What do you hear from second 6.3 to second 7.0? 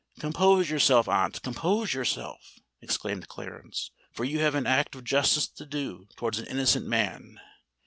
an innocent